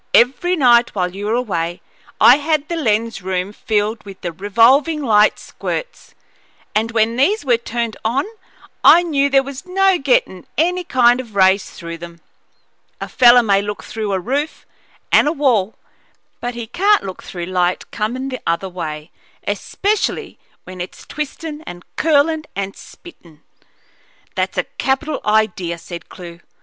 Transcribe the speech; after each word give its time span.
"Every 0.15 0.55
night 0.55 0.95
while 0.95 1.15
you 1.15 1.27
were 1.27 1.35
away 1.35 1.79
I 2.19 2.37
had 2.37 2.67
the 2.69 2.75
lens 2.75 3.21
room 3.21 3.53
filled 3.53 4.03
with 4.03 4.21
the 4.21 4.31
revolving 4.31 5.03
light 5.03 5.37
squirts, 5.37 6.15
and 6.73 6.89
when 6.89 7.17
these 7.17 7.45
were 7.45 7.57
turned 7.59 7.97
on 8.03 8.25
I 8.83 9.03
knew 9.03 9.29
there 9.29 9.43
was 9.43 9.67
no 9.67 9.99
gettin' 9.99 10.47
any 10.57 10.83
kind 10.83 11.19
of 11.19 11.35
rays 11.35 11.69
through 11.69 11.99
them. 11.99 12.19
A 12.99 13.07
feller 13.07 13.43
may 13.43 13.61
look 13.61 13.83
through 13.83 14.11
a 14.11 14.19
roof 14.19 14.65
and 15.11 15.27
a 15.27 15.31
wall, 15.31 15.75
but 16.39 16.55
he 16.55 16.65
can't 16.65 17.03
look 17.03 17.21
through 17.21 17.45
light 17.45 17.91
comin' 17.91 18.29
the 18.29 18.39
other 18.47 18.69
way, 18.69 19.11
especially 19.47 20.39
when 20.63 20.81
it's 20.81 21.05
twistin' 21.05 21.61
and 21.67 21.85
curlin' 21.95 22.45
and 22.55 22.75
spittin'." 22.75 23.43
"That's 24.33 24.57
a 24.57 24.63
capital 24.79 25.21
idea," 25.27 25.77
said 25.77 26.09
Clewe. 26.09 26.39